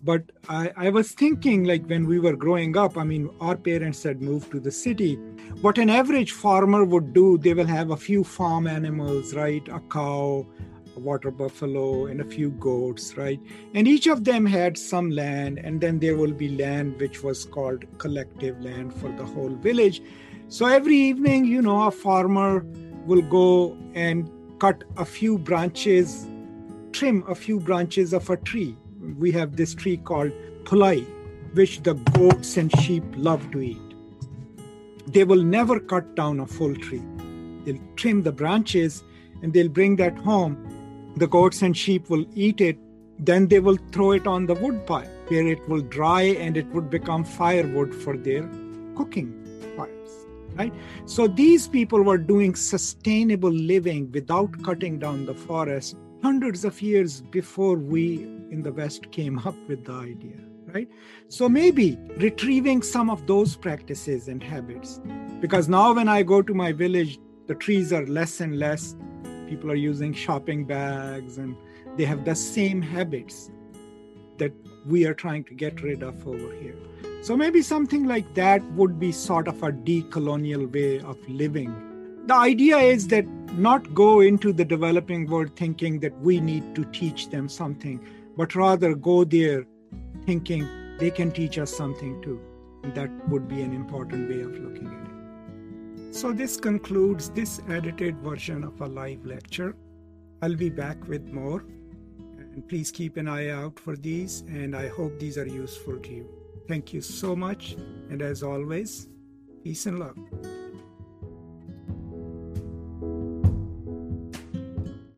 [0.04, 4.04] But I, I was thinking, like when we were growing up, I mean, our parents
[4.04, 5.16] had moved to the city.
[5.62, 9.68] What an average farmer would do, they will have a few farm animals, right?
[9.70, 10.46] A cow,
[11.00, 13.40] water buffalo, and a few goats, right?
[13.74, 17.46] And each of them had some land, and then there will be land which was
[17.46, 20.02] called collective land for the whole village.
[20.50, 22.66] So every evening, you know, a farmer
[23.06, 24.30] will go and
[24.60, 26.28] cut a few branches,
[26.92, 28.78] trim a few branches of a tree.
[29.18, 30.32] We have this tree called
[30.64, 31.06] pulai,
[31.54, 33.82] which the goats and sheep love to eat.
[35.08, 37.04] They will never cut down a full tree.
[37.66, 39.04] They'll trim the branches
[39.42, 40.56] and they'll bring that home
[41.16, 42.78] the goats and sheep will eat it,
[43.20, 46.68] then they will throw it on the wood pile where it will dry and it
[46.68, 48.50] would become firewood for their
[48.96, 49.32] cooking
[49.76, 50.26] fires.
[50.56, 50.74] Right?
[51.06, 57.22] So these people were doing sustainable living without cutting down the forest hundreds of years
[57.22, 60.38] before we in the West came up with the idea.
[60.74, 60.90] Right?
[61.28, 65.00] So maybe retrieving some of those practices and habits.
[65.40, 68.96] Because now when I go to my village, the trees are less and less
[69.54, 71.56] people are using shopping bags and
[71.98, 73.52] they have the same habits
[74.40, 74.52] that
[74.88, 76.76] we are trying to get rid of over here.
[77.22, 81.72] So maybe something like that would be sort of a decolonial way of living.
[82.26, 83.28] The idea is that
[83.68, 88.04] not go into the developing world thinking that we need to teach them something,
[88.36, 89.66] but rather go there
[90.26, 92.42] thinking they can teach us something too.
[92.96, 95.03] That would be an important way of looking at it.
[96.14, 99.76] So, this concludes this edited version of a live lecture.
[100.44, 101.66] I'll be back with more.
[102.38, 106.10] And please keep an eye out for these, and I hope these are useful to
[106.12, 106.30] you.
[106.68, 107.76] Thank you so much,
[108.12, 109.10] and as always,
[109.64, 110.53] peace and love.